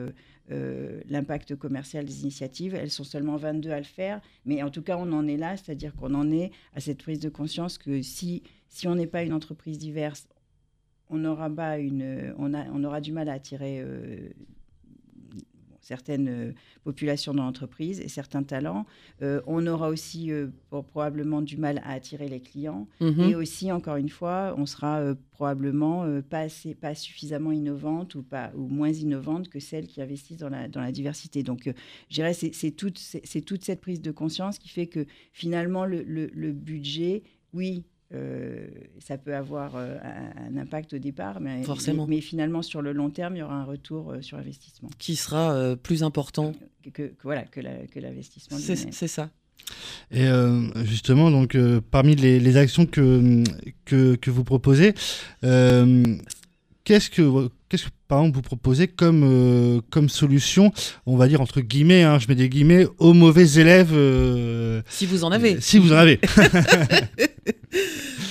l'impact 1.10 1.56
commercial 1.56 2.06
des 2.06 2.22
initiatives. 2.22 2.76
Elles 2.76 2.92
sont 2.92 3.04
seulement 3.04 3.36
22 3.36 3.72
à 3.72 3.80
le 3.80 3.84
faire, 3.84 4.22
mais 4.46 4.62
en 4.62 4.70
tout 4.70 4.84
cas, 4.84 4.96
on 4.96 5.12
en 5.12 5.28
est 5.28 5.38
là, 5.38 5.58
c'est-à-dire 5.58 5.96
qu'on 5.96 6.14
en 6.14 6.32
est 6.32 6.52
à 6.76 6.80
cette 6.80 7.00
prise 7.00 7.20
de 7.20 7.30
conscience 7.30 7.80
que 7.80 8.04
si, 8.04 8.44
si 8.70 8.88
on 8.88 8.94
n'est 8.94 9.08
pas 9.08 9.24
une 9.24 9.34
entreprise 9.34 9.80
diverse, 9.80 10.28
on 11.10 11.24
aura, 11.26 11.50
pas 11.50 11.80
une, 11.80 12.34
on, 12.38 12.54
a, 12.54 12.66
on 12.72 12.84
aura 12.84 13.02
du 13.02 13.12
mal 13.12 13.30
à 13.30 13.34
attirer 13.34 13.80
euh, 13.82 14.30
certaines 15.80 16.28
euh, 16.28 16.52
populations 16.84 17.34
dans 17.34 17.46
l'entreprise 17.46 18.02
et 18.02 18.10
certains 18.10 18.44
talents. 18.44 18.86
Euh, 19.22 19.42
on 19.48 19.66
aura 19.68 19.90
aussi 19.90 20.32
probablement 20.70 21.42
du 21.42 21.58
mal 21.58 21.80
à 21.86 21.92
attirer 21.92 22.28
les 22.28 22.42
clients. 22.42 22.88
Mhm. 23.00 23.22
Et 23.22 23.36
aussi, 23.36 23.72
encore 23.72 23.96
une 23.96 24.10
fois, 24.10 24.54
on 24.58 24.66
sera 24.66 25.16
probablement 25.32 26.22
pas, 26.30 26.40
assez, 26.40 26.76
pas 26.76 26.94
suffisamment 26.94 27.52
innovante 27.52 28.16
ou, 28.16 28.24
pas, 28.24 28.52
ou 28.56 28.68
moins 28.68 28.92
innovante 28.92 29.50
que 29.50 29.60
celles 29.60 29.88
qui 29.88 30.02
investissent 30.02 30.40
dans 30.40 30.50
la, 30.50 30.68
dans 30.68 30.82
la 30.82 30.92
diversité. 30.92 31.42
Donc, 31.44 31.72
je 32.10 32.14
dirais 32.14 32.34
c'est, 32.34 32.72
toute, 32.72 32.98
cette 32.98 33.82
prise 33.82 34.02
de 34.02 34.12
conscience 34.12 34.60
qui 34.60 34.70
fait 34.70 34.88
que 34.88 35.06
finalement, 35.32 35.86
le, 35.86 36.04
le 36.04 36.52
budget, 36.52 37.24
oui, 37.54 37.86
euh, 38.14 38.68
ça 39.00 39.18
peut 39.18 39.36
avoir 39.36 39.76
euh, 39.76 39.98
un, 40.38 40.56
impact 40.58 40.94
au 40.94 40.98
départ, 40.98 41.42
mais, 41.42 41.64
mais, 42.08 42.22
finalement 42.22 42.62
sur 42.62 42.82
le 42.82 42.94
long 42.94 43.10
terme, 43.10 43.36
il 43.36 43.40
y 43.40 43.42
aura 43.42 43.56
un 43.56 43.66
retour 43.66 44.12
euh, 44.12 44.22
sur 44.22 44.38
investissement. 44.38 44.90
Qui 44.98 45.18
sera 45.18 45.76
plus 45.76 46.04
important 46.04 46.54
que, 46.94 47.12
voilà, 47.24 47.44
que, 47.44 47.60
l'investissement. 48.00 48.58
C'est 48.58 49.08
ça. 49.08 49.30
Et 50.12 50.28
justement, 50.86 51.32
donc, 51.32 51.58
parmi 51.92 52.16
les, 52.16 52.58
actions 52.58 52.86
que, 52.86 53.44
que, 53.84 54.16
que, 54.16 54.32
vous 54.32 54.44
proposez, 54.46 54.94
qu'est-ce 56.88 57.10
que, 57.10 57.50
qu'est-ce 57.68 57.88
que 57.88 57.90
par 58.08 58.20
exemple, 58.20 58.36
vous 58.38 58.42
proposez 58.42 58.88
comme, 58.88 59.24
euh, 59.26 59.82
comme 59.90 60.08
solution, 60.08 60.72
on 61.06 61.18
va 61.18 61.28
dire 61.28 61.42
entre 61.42 61.60
guillemets, 61.60 62.04
hein, 62.04 62.20
je 62.20 62.28
mets 62.30 62.36
des 62.36 62.48
guillemets, 62.48 62.88
aux 63.00 63.14
mauvais 63.14 63.60
élèves 63.60 63.92
euh, 63.94 64.82
Si 64.90 65.06
vous 65.06 65.26
en 65.26 65.32
avez. 65.32 65.60
Si 65.60 65.78
vous 65.78 65.92
en 65.92 65.98
avez. 65.98 66.20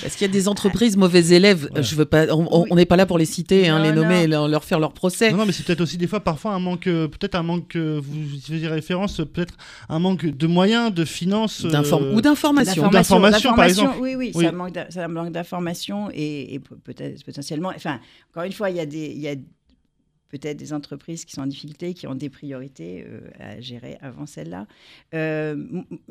Est-ce 0.04 0.16
qu'il 0.16 0.26
y 0.26 0.30
a 0.30 0.32
des 0.32 0.46
entreprises 0.48 0.96
mauvais 0.96 1.26
élèves 1.28 1.68
Ouais. 1.74 1.82
Je 1.82 1.94
veux 1.96 2.04
pas. 2.04 2.26
On 2.32 2.74
n'est 2.76 2.86
pas 2.86 2.96
là 2.96 3.06
pour 3.06 3.18
les 3.18 3.24
citer, 3.24 3.68
hein, 3.68 3.82
les 3.82 3.92
nommer, 3.92 4.22
et 4.24 4.26
leur, 4.26 4.46
leur 4.46 4.62
faire 4.62 4.78
leur 4.78 4.92
procès. 4.92 5.30
Non, 5.32 5.38
non, 5.38 5.46
mais 5.46 5.52
c'est 5.52 5.64
peut-être 5.64 5.80
aussi 5.80 5.96
des 5.96 6.06
fois, 6.06 6.20
parfois, 6.20 6.52
un 6.52 6.58
manque, 6.60 6.86
euh, 6.86 7.08
peut-être 7.08 7.34
un 7.34 7.42
manque, 7.42 7.74
euh, 7.76 8.00
vous 8.02 8.34
y 8.36 8.40
faisiez 8.40 8.68
référence, 8.68 9.16
peut-être 9.32 9.54
un 9.88 9.98
manque 9.98 10.26
de 10.26 10.46
moyens, 10.46 10.92
de 10.92 11.04
finances. 11.04 11.64
euh, 11.64 12.14
ou 12.14 12.20
d'information. 12.20 12.88
D'information, 12.88 13.54
par 13.54 13.64
exemple. 13.64 13.96
Oui, 14.00 14.14
oui, 14.16 14.32
Oui. 14.34 14.44
ça 14.44 14.52
manque 14.52 14.74
ça 14.90 15.08
manque 15.08 15.32
d'information 15.32 16.08
et, 16.12 16.54
et 16.54 16.58
peut- 16.60 16.76
peut-être 16.84 17.24
potentiellement. 17.24 17.72
Enfin, 17.74 17.98
encore 18.30 18.44
une 18.44 18.52
fois, 18.52 18.70
il 18.70 18.76
y 18.76 18.80
a 18.80 18.86
des, 18.86 19.06
il 19.14 19.20
y 19.20 19.28
a 19.28 19.34
peut-être 20.28 20.56
des 20.56 20.72
entreprises 20.72 21.24
qui 21.24 21.32
sont 21.32 21.42
en 21.42 21.46
difficulté, 21.46 21.94
qui 21.94 22.06
ont 22.06 22.14
des 22.14 22.30
priorités 22.30 23.04
euh, 23.06 23.20
à 23.38 23.60
gérer 23.60 23.96
avant 24.00 24.26
celle-là. 24.26 24.66
Euh, 25.14 25.54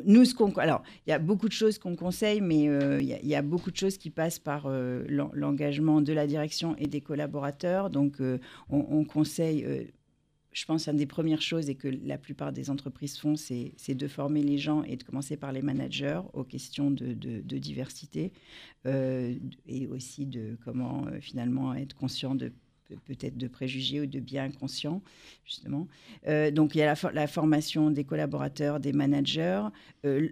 nous, 0.04 0.24
alors, 0.58 0.84
il 1.06 1.10
y 1.10 1.14
a 1.14 1.20
beaucoup 1.20 1.48
de 1.48 1.54
choses 1.54 1.78
qu'on 1.78 1.96
conseille, 1.96 2.42
mais 2.42 2.68
euh, 2.70 3.00
il 3.02 3.08
y, 3.08 3.36
a- 3.36 3.42
beaucoup 3.42 3.72
de 3.72 3.78
choses 3.78 3.98
qui 3.98 4.10
passent 4.10 4.40
par 4.40 4.68
l'en- 4.68 5.32
l'engagement 5.34 6.02
de 6.02 6.14
la 6.14 6.28
direction 6.28 6.76
et 6.78 6.88
des 6.88 7.02
collaborateurs. 7.02 7.90
Donc, 7.90 8.18
on, 8.20 8.40
on 8.90 9.04
conseille. 9.06 9.66
je 10.52 10.66
pense 10.66 10.86
qu'une 10.86 10.98
des 10.98 11.06
premières 11.06 11.42
choses 11.42 11.70
et 11.70 11.76
que 11.76 11.88
la 11.88 12.18
plupart 12.18 12.52
des 12.54 12.70
entreprises 12.70 13.18
font, 13.18 13.36
c'est 13.36 13.76
de 13.96 14.08
former 14.08 14.42
les 14.42 14.58
gens 14.58 14.84
et 14.84 14.96
de 14.96 15.04
commencer 15.04 15.38
par 15.38 15.52
les 15.52 15.62
managers 15.62 16.22
aux 16.34 16.44
questions 16.44 16.90
de, 16.92 17.14
diversité 17.60 18.32
et 18.86 19.88
aussi 19.88 20.26
de 20.26 20.58
comment 20.64 21.06
finalement 21.22 21.74
être 21.74 21.96
conscient 21.96 22.36
de 22.36 22.52
peut-être 23.06 23.38
de 23.38 23.48
préjugés 23.48 24.02
ou 24.02 24.06
de 24.06 24.20
biens 24.20 24.44
inconscients, 24.46 25.02
justement. 25.46 25.88
Euh, 26.28 26.52
donc, 26.52 26.76
il 26.76 26.80
y 26.80 26.82
a 26.82 26.86
la, 26.86 26.96
for- 26.96 27.12
la 27.12 27.28
formation 27.28 27.90
des 27.90 28.04
collaborateurs, 28.04 28.80
des 28.80 28.94
managers, 28.94 29.64
euh, 30.06 30.28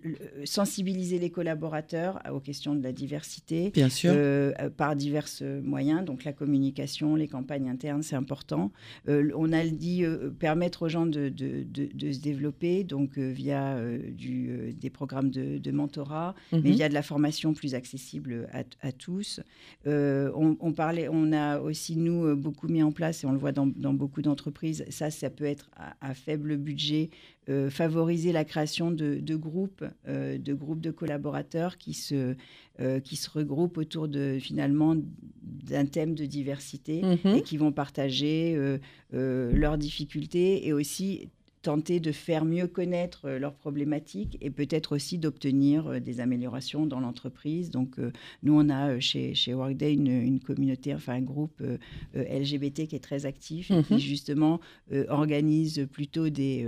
sensibiliser 0.46 1.20
les 1.20 1.30
collaborateurs 1.30 2.20
aux 2.32 2.40
questions 2.40 2.76
de 2.76 2.84
la 2.84 2.92
diversité, 2.92 3.72
Bien 3.72 3.90
sûr. 3.90 4.12
euh, 4.16 4.52
par 4.76 4.96
divers 4.96 5.28
moyens. 5.64 6.06
Donc 6.06 6.24
la 6.24 6.34
communication, 6.34 7.16
les 7.16 7.28
campagnes 7.28 7.70
internes, 7.70 8.04
c'est 8.04 8.16
important. 8.16 8.72
On 9.08 9.52
a 9.52 9.66
dit 9.66 10.04
permettre 10.40 10.84
aux 10.84 10.90
gens 10.90 11.06
de, 11.06 11.30
de- 11.30 11.64
de- 11.64 11.90
de 11.94 12.12
se 12.12 12.20
développer, 12.20 12.84
donc 12.84 13.18
via 13.18 13.78
du, 14.12 14.74
des 14.80 14.90
programmes 14.90 15.30
de, 15.32 15.72
mentorat, 15.72 16.36
mais 16.52 16.60
Mhm. 16.60 16.72
via 16.72 16.90
de 16.90 16.94
la 16.94 17.02
formation 17.02 17.54
plus 17.54 17.74
accessible 17.76 18.48
à, 18.54 18.64
à 18.82 18.92
tous. 18.92 19.40
On, 19.86 20.58
on 20.60 20.74
parlait, 20.74 21.08
on 21.12 21.32
a 21.34 21.60
aussi 21.60 21.96
nous 21.96 22.36
beaucoup 22.44 22.68
mis 22.68 22.84
en 22.84 22.92
place 22.92 23.24
et 23.24 23.28
on 23.28 23.32
le 23.32 23.40
voit 23.40 23.52
dans, 23.54 23.66
dans 23.66 23.94
beaucoup 23.94 24.22
d'entreprises. 24.22 24.84
Ça, 24.90 25.10
ça 25.10 25.30
peut 25.30 25.46
être 25.46 25.70
à, 25.76 25.96
à 26.10 26.14
faible 26.14 26.58
budget. 26.58 27.10
euh, 27.50 27.70
favoriser 27.70 28.32
la 28.32 28.46
création 28.46 28.90
de, 28.92 29.20
de 29.20 29.36
groupes, 29.36 29.84
euh, 30.08 30.38
de 30.38 30.54
groupes 30.54 30.80
de 30.80 30.92
collaborateurs 30.92 31.78
qui 31.78 31.94
se, 31.94 32.36
euh, 32.80 33.00
qui 33.02 33.18
se 33.18 33.30
regroupent 33.30 33.78
autour 33.78 34.08
de 34.08 34.38
finalement 34.40 34.96
d'un 35.42 35.86
thème 35.86 36.14
de 36.16 36.26
diversité 36.26 37.02
Mhm. 37.02 37.36
et 37.36 37.42
qui 37.42 37.58
vont 37.58 37.74
partager 37.74 38.56
leurs 39.12 39.78
difficultés 39.78 40.66
et 40.68 40.72
aussi 40.74 41.30
tenter 41.64 42.00
de 42.00 42.12
faire 42.12 42.46
mieux 42.46 42.68
connaître 42.68 43.26
euh, 43.26 43.40
leurs 43.40 43.56
problématiques 43.56 44.38
et 44.42 44.52
peut-être 44.52 44.94
aussi 44.96 45.18
d'obtenir 45.18 45.88
euh, 45.88 46.00
des 46.00 46.20
améliorations 46.20 46.86
dans 46.86 47.00
l'entreprise. 47.00 47.72
Donc, 47.72 47.98
euh, 47.98 48.12
nous, 48.44 48.54
on 48.54 48.70
a 48.70 49.00
chez, 49.00 49.34
chez 49.34 49.54
Workday 49.56 49.94
une, 49.94 50.08
une 50.08 50.40
communauté, 50.40 50.94
enfin 50.94 51.14
un 51.16 51.22
groupe 51.22 51.64
LGBT 52.14 52.86
qui 52.88 52.96
est 52.96 53.04
très 53.04 53.26
actif 53.26 53.72
et 53.72 53.76
Mhm. 53.76 53.84
qui 53.84 54.00
justement 54.00 54.60
organise 55.10 55.88
plutôt 55.92 56.30
des, 56.30 56.68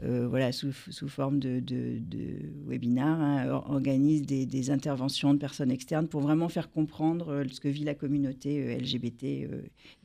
voilà, 0.00 0.52
sous, 0.52 0.72
sous 0.90 1.08
forme 1.08 1.38
de, 1.38 1.60
de, 1.60 1.98
de 2.00 2.34
webinars, 2.66 3.20
hein, 3.20 3.48
or- 3.48 3.70
organise 3.70 4.22
des, 4.26 4.44
des 4.46 4.70
interventions 4.70 5.32
de 5.34 5.38
personnes 5.38 5.70
externes 5.70 6.08
pour 6.08 6.20
vraiment 6.20 6.48
faire 6.48 6.70
comprendre 6.70 7.44
ce 7.50 7.60
que 7.60 7.68
vit 7.68 7.84
la 7.84 7.94
communauté 7.94 8.76
LGBT 8.78 9.48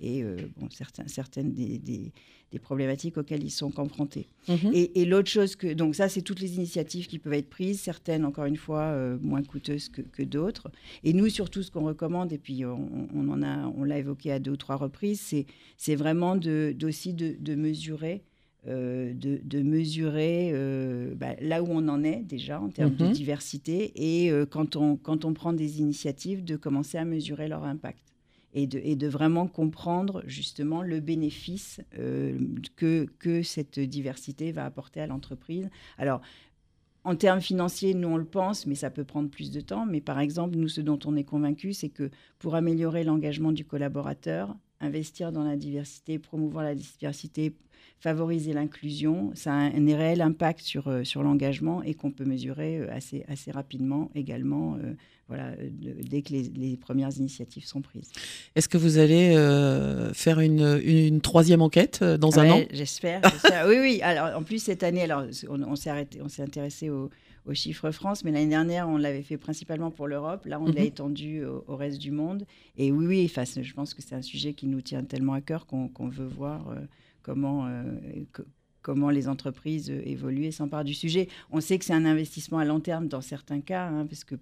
et 0.01 0.24
bon, 0.58 0.70
certains, 0.70 1.08
certaines 1.08 1.53
des, 1.53 1.79
des- 1.79 2.12
des 2.51 2.60
problématiques 2.60 3.18
auxquelles 3.18 3.44
ils 3.44 3.51
sont 3.51 3.72
confrontés. 3.72 4.27
Mhm. 4.48 4.72
Et, 4.74 5.01
et 5.01 5.06
l'autre 5.06 5.30
chose 5.30 5.56
que 5.58 5.74
donc 5.74 5.96
ça 5.96 6.08
c'est 6.08 6.22
toutes 6.22 6.39
les 6.39 6.56
initiatives 6.56 7.08
qui 7.08 7.20
peuvent 7.20 7.34
être 7.34 7.50
prises, 7.50 7.80
certaines 7.82 8.24
encore 8.25 8.46
une 8.46 8.56
fois 8.56 8.84
euh, 8.84 9.18
moins 9.22 9.44
coûteuses 9.44 9.89
que, 9.89 10.01
que 10.01 10.24
d'autres. 10.24 10.72
Et 11.04 11.12
nous 11.13 11.27
surtout 11.30 11.62
ce 11.62 11.72
qu'on 11.72 11.86
recommande 11.86 12.32
et 12.32 12.38
puis 12.38 12.63
on, 12.66 13.10
on 13.13 13.27
en 13.30 13.44
a 13.44 13.68
on 13.77 13.84
l'a 13.84 13.98
évoqué 14.00 14.32
à 14.32 14.39
deux 14.39 14.51
ou 14.51 14.58
trois 14.58 14.77
reprises, 14.77 15.36
c'est 15.77 15.96
vraiment 15.96 16.36
de 16.38 16.74
d'aussi 16.77 17.13
de, 17.13 17.36
de 17.39 17.56
mesurer. 17.56 18.24
euh, 18.68 19.13
de, 19.13 19.39
de 19.46 19.62
mesurer 19.62 20.50
euh, 20.54 21.13
bah, 21.16 21.36
là 21.42 21.63
où 21.63 21.68
on 21.70 21.88
en 21.88 22.04
est 22.04 22.22
déjà 22.24 22.60
en 22.60 22.70
termes 22.70 22.92
Mhm. 23.00 23.08
de 23.10 23.13
diversité 23.13 23.92
et 23.96 24.30
euh, 24.32 24.46
quand, 24.46 24.75
on, 24.75 24.98
quand 24.98 25.24
on 25.25 25.34
prend 25.34 25.54
des 25.54 25.80
initiatives, 25.80 26.44
de 26.44 26.56
commencer 26.58 26.98
à 26.98 27.06
mesurer 27.06 27.48
leur 27.48 27.63
impact 27.63 28.00
et 28.58 28.96
de, 28.96 29.08
vraiment 29.08 29.48
comprendre 29.48 30.24
justement 30.26 30.82
le 30.82 31.00
bénéfice 31.00 31.80
euh, 32.00 32.38
que, 32.76 33.08
que 33.20 33.44
cette 33.44 33.80
diversité 33.80 34.52
va 34.52 34.66
apporter 34.66 35.00
à 35.00 35.08
l'entreprise. 35.08 35.70
Alors, 35.98 36.22
en 37.04 37.16
termes 37.16 37.40
financiers, 37.40 37.94
nous 37.94 38.10
on 38.10 38.18
le 38.18 38.26
pense, 38.26 38.66
mais 38.66 38.76
ça 38.76 38.90
peut 38.90 39.06
prendre 39.06 39.30
plus 39.30 39.52
de 39.52 39.62
temps. 39.62 39.86
Mais 39.86 40.02
par 40.02 40.20
exemple, 40.20 40.58
nous, 40.58 40.68
ce 40.68 40.82
dont 40.82 41.00
on 41.06 41.16
est 41.16 41.24
convaincu, 41.24 41.74
c'est 41.74 41.90
que 41.90 42.10
pour 42.40 42.56
améliorer 42.56 43.04
l'engagement 43.04 43.52
du 43.52 43.64
collaborateur, 43.64 44.56
investir 44.82 45.32
dans 45.32 45.44
la 45.44 45.56
diversité, 45.56 46.20
promouvoir 46.20 46.64
la 46.64 46.76
diversité, 46.76 47.56
favoriser 48.00 48.54
l'inclusion, 48.54 49.32
ça 49.34 49.51
a 49.54 49.56
un, 49.56 49.88
un 49.88 49.96
réel 49.98 50.22
impact 50.22 50.62
sur, 50.62 50.88
euh, 50.88 51.04
sur 51.04 51.24
l'engagement 51.24 51.82
et 51.84 51.94
qu'on 51.94 52.12
peut 52.12 52.25
mesurer 52.25 52.77
euh, 52.80 52.88
assez, 52.94 53.24
assez 53.27 53.50
rapidement 53.51 54.12
également, 54.16 54.75
euh, 54.75 54.94
voilà, 55.27 55.51
dès 55.72 56.22
que 56.22 56.32
les, 56.32 56.44
les 56.44 56.77
premières 56.77 57.10
initiatives 57.18 57.66
sont 57.66 57.82
prises. 57.82 58.12
Est-ce 58.56 58.70
que 58.70 58.77
vous 58.77 58.98
allez 58.98 59.36
euh, 59.36 60.13
faire 60.13 60.39
une, 60.39 60.80
une 60.84 61.20
troisième 61.22 61.62
enquête 61.62 62.04
dans 62.04 62.39
un 62.39 62.50
an? 62.51 62.62
J'espère. 62.72 63.22
oui, 63.68 63.75
oui. 63.82 64.00
Alors, 64.04 64.38
en 64.39 64.44
plus, 64.44 64.62
cette 64.63 64.84
année, 64.84 65.01
alors, 65.01 65.24
on, 65.50 65.62
on 65.63 65.75
s'est 65.75 65.89
arrêté, 65.89 66.22
on 66.22 66.30
s'est 66.30 66.44
intéressé 66.44 66.89
au- 66.89 67.10
aux 67.46 67.54
chiffres 67.54 67.92
France, 67.92 68.24
mais 68.25 68.32
l'année 68.32 68.50
dernière, 68.50 68.88
on 68.89 68.98
l'avait 68.98 69.22
fait 69.24 69.38
principalement 69.38 69.89
pour 69.89 70.08
l'Europe. 70.08 70.46
Là, 70.46 70.60
on 70.62 70.66
l'a 70.66 70.82
Mhm. 70.82 70.88
étendu 70.88 71.46
au, 71.46 71.63
au 71.68 71.75
reste 71.77 71.98
du 72.00 72.12
monde. 72.12 72.46
Et 72.77 72.92
oui, 72.92 73.06
oui, 73.08 73.25
enfin, 73.30 73.44
je 73.62 73.74
pense 73.74 73.94
que 73.94 74.01
c'est 74.01 74.16
un 74.16 74.22
sujet 74.22 74.54
qui 74.54 74.68
nous 74.68 74.82
tient 74.82 75.04
tellement 75.04 75.34
à 75.34 75.42
cœur 75.42 75.66
qu'on 75.66 75.88
qu'on 75.88 76.10
veut 76.10 76.27
voir 76.27 76.68
euh, 76.70 76.75
comment, 77.28 77.66
euh, 77.68 77.84
que- 78.32 78.44
comment 78.82 79.10
les 79.10 79.28
entreprises 79.28 79.90
euh, 79.92 80.02
évoluent 80.06 80.46
et 80.46 80.52
s'emparent 80.52 80.86
du 80.86 80.94
sujet. 80.94 81.28
On 81.52 81.60
sait 81.60 81.78
que 81.78 81.84
c'est 81.84 81.94
un 81.94 82.06
investissement 82.06 82.60
à 82.60 82.66
long 82.66 82.80
terme 82.80 83.08
dans 83.10 83.20
certains 83.22 83.60
cas, 83.60 83.88
hein, 83.90 84.06
parce 84.08 84.24
que 84.24 84.36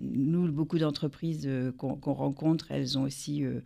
nous, 0.00 0.52
beaucoup 0.52 0.78
d'entreprises 0.78 1.46
euh, 1.46 1.72
qu'on 1.72 2.12
rencontre, 2.12 2.70
elles 2.70 2.98
ont 2.98 3.02
aussi 3.04 3.42
euh, 3.44 3.60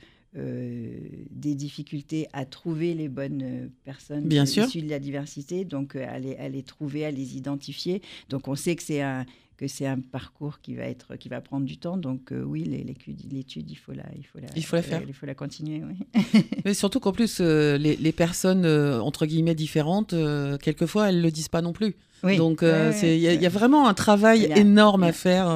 des 1.30 1.54
difficultés 1.54 2.28
à 2.32 2.44
trouver 2.44 2.94
les 2.94 3.08
bonnes 3.08 3.70
personnes 3.84 4.24
Bien 4.26 4.46
sûr. 4.46 4.64
issues 4.66 4.82
de 4.82 4.88
la 4.88 4.98
diversité, 5.00 5.64
donc 5.64 5.96
à 5.96 6.18
les, 6.18 6.36
à 6.36 6.48
les 6.48 6.62
trouver, 6.62 7.04
à 7.04 7.10
les 7.10 7.36
identifier. 7.36 8.02
Donc 8.30 8.46
on 8.48 8.54
sait 8.54 8.74
que 8.76 8.82
c'est 8.82 9.02
un 9.02 9.26
que 9.56 9.68
c'est 9.68 9.86
un 9.86 10.00
parcours 10.00 10.60
qui 10.60 10.74
va 10.74 10.84
être 10.84 11.16
qui 11.16 11.28
va 11.28 11.40
prendre 11.40 11.64
du 11.66 11.76
temps. 11.78 11.96
Donc 11.96 12.32
euh, 12.32 12.42
oui, 12.42 12.64
l'étude, 12.64 13.70
il 13.70 13.74
faut 13.76 13.92
la, 13.92 14.04
il 14.16 14.24
faut 14.24 14.38
la, 14.38 14.46
Il 14.56 14.64
faut 14.64 14.76
la 14.76 14.82
faire. 14.82 15.02
il 15.06 15.14
faut 15.14 15.26
la 15.26 15.34
continuer. 15.34 15.82
Oui. 15.84 16.22
Mais 16.64 16.74
surtout 16.74 17.00
qu'en 17.00 17.12
plus, 17.12 17.38
euh, 17.40 17.76
les, 17.78 17.96
les 17.96 18.12
personnes, 18.12 18.64
euh, 18.64 19.00
entre 19.00 19.26
guillemets, 19.26 19.54
différentes, 19.54 20.12
euh, 20.12 20.56
quelquefois, 20.58 21.08
elles 21.08 21.18
ne 21.18 21.22
le 21.22 21.30
disent 21.30 21.48
pas 21.48 21.62
non 21.62 21.72
plus. 21.72 21.94
Oui. 22.22 22.36
Donc, 22.36 22.62
euh, 22.62 22.90
Ouais, 22.90 23.16
il 23.16 23.20
y, 23.20 23.28
a- 23.28 23.34
y 23.34 23.46
vraiment 23.48 23.86
un 23.86 23.94
travail 23.94 24.50
énorme 24.56 25.02
à 25.02 25.12
faire. 25.12 25.48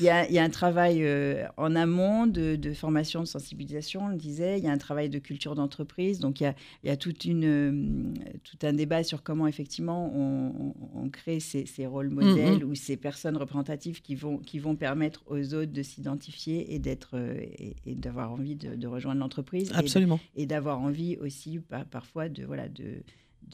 Il 0.00 0.04
y, 0.06 0.08
a, 0.08 0.28
il 0.28 0.34
y 0.34 0.38
a 0.38 0.42
un 0.44 0.50
travail 0.50 1.04
euh, 1.04 1.44
en 1.56 1.76
amont 1.76 2.26
de, 2.26 2.56
de 2.56 2.72
formation, 2.72 3.20
de 3.20 3.26
sensibilisation, 3.26 4.06
on 4.06 4.08
le 4.08 4.16
disait. 4.16 4.58
Il 4.58 4.64
y 4.64 4.68
a 4.68 4.72
un 4.72 4.78
travail 4.78 5.08
de 5.08 5.18
culture 5.18 5.54
d'entreprise. 5.54 6.18
Donc, 6.18 6.40
il 6.40 6.44
y 6.44 6.46
a, 6.46 6.54
il 6.82 6.88
y 6.88 6.90
a 6.90 6.96
toute 6.96 7.24
une, 7.24 7.44
euh, 7.44 8.12
tout 8.42 8.56
un 8.62 8.72
débat 8.72 9.04
sur 9.04 9.22
comment, 9.22 9.46
effectivement, 9.46 10.12
on, 10.14 10.52
on- 10.58 10.74
on 11.04 11.08
crée 11.10 11.38
ces, 11.40 11.66
ces 11.66 11.86
rôles 11.86 12.08
modèles 12.10 12.64
ou 12.64 12.74
ces 12.74 12.96
personnes 12.96 13.36
représentatives 13.36 14.00
qui 14.02 14.14
vont, 14.14 14.38
qui 14.38 14.58
vont 14.58 14.74
permettre 14.76 15.22
aux 15.26 15.54
autres 15.54 15.72
de 15.72 15.82
s'identifier 15.82 16.74
et 16.74 16.78
d'être 16.78 17.10
euh, 17.14 17.34
et, 17.40 17.76
et 17.86 17.94
d'avoir 17.94 18.32
envie 18.32 18.56
de, 18.56 18.74
de 18.74 18.86
rejoindre 18.86 19.20
l'entreprise. 19.20 19.70
absolument. 19.74 20.18
Et, 20.36 20.46
d'avoir 20.46 20.80
envie 20.80 21.16
aussi, 21.18 21.58
par- 21.60 21.84
parfois, 21.86 22.28
de, 22.28 22.44
voilà, 22.44 22.68
de, 22.68 23.02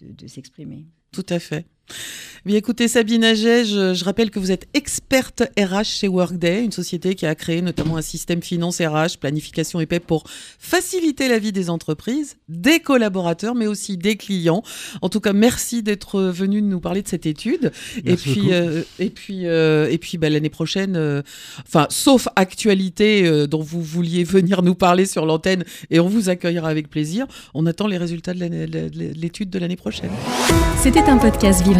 de, 0.00 0.12
de 0.12 0.26
s'exprimer. 0.26 0.86
Tout 1.12 1.26
à 1.28 1.38
fait. 1.38 1.66
Bien, 2.46 2.56
écoutez, 2.56 2.88
Sabine 2.88 3.22
Aget, 3.22 3.66
je, 3.66 3.92
je, 3.92 4.02
rappelle 4.02 4.30
que 4.30 4.38
vous 4.38 4.50
êtes 4.50 4.66
experte 4.72 5.42
RH 5.58 5.84
chez 5.84 6.08
Workday, 6.08 6.64
une 6.64 6.72
société 6.72 7.14
qui 7.14 7.26
a 7.26 7.34
créé 7.34 7.60
notamment 7.60 7.98
un 7.98 8.02
système 8.02 8.42
finance 8.42 8.80
RH, 8.80 9.18
planification 9.20 9.78
et 9.78 9.84
paie 9.84 10.00
pour 10.00 10.24
faciliter 10.58 11.28
la 11.28 11.38
vie 11.38 11.52
des 11.52 11.68
entreprises, 11.68 12.38
des 12.48 12.80
collaborateurs, 12.80 13.54
mais 13.54 13.66
aussi 13.66 13.98
des 13.98 14.16
clients. 14.16 14.62
En 15.02 15.10
tout 15.10 15.20
cas, 15.20 15.34
merci 15.34 15.82
d'être 15.82 16.22
venu 16.22 16.62
nous 16.62 16.80
parler 16.80 17.02
de 17.02 17.08
cette 17.08 17.26
étude. 17.26 17.72
et 18.06 18.16
puis, 18.16 18.52
euh, 18.52 18.84
et 18.98 19.10
puis, 19.10 19.46
euh, 19.46 19.90
et 19.90 19.98
puis, 19.98 20.16
bah, 20.16 20.30
l'année 20.30 20.48
prochaine, 20.48 20.96
euh, 20.96 21.20
enfin, 21.66 21.88
sauf 21.90 22.26
actualité 22.36 23.26
euh, 23.26 23.46
dont 23.46 23.62
vous 23.62 23.82
vouliez 23.82 24.24
venir 24.24 24.62
nous 24.62 24.74
parler 24.74 25.04
sur 25.04 25.26
l'antenne, 25.26 25.64
et 25.90 26.00
on 26.00 26.08
vous 26.08 26.30
accueillera 26.30 26.70
avec 26.70 26.88
plaisir. 26.88 27.26
On 27.52 27.66
attend 27.66 27.86
les 27.86 27.98
résultats 27.98 28.32
de 28.32 29.12
l'étude 29.14 29.50
de 29.50 29.58
l'année 29.58 29.76
prochaine. 29.76 30.10
C'était 30.82 31.00
un 31.00 31.18
podcast 31.18 31.62
Vivre 31.62 31.79